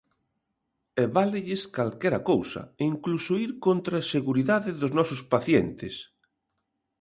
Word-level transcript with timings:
E 1.01 1.03
válelles 1.15 1.61
calquera 1.75 2.19
cousa, 2.31 2.61
incluso 2.91 3.31
ir 3.45 3.51
contra 3.65 3.95
a 3.99 4.07
seguridade 4.15 4.69
dos 4.81 4.91
nosos 4.97 5.21
pacientes. 5.33 5.95